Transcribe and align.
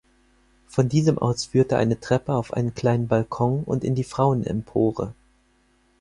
Von 0.65 0.89
diesem 0.89 1.19
aus 1.19 1.45
führte 1.45 1.77
eine 1.77 1.99
Treppe 1.99 2.33
auf 2.33 2.53
einen 2.53 2.73
kleinen 2.73 3.07
Balkon 3.07 3.61
und 3.63 3.83
in 3.83 3.93
die 3.93 4.03
Frauenempore. 4.03 5.13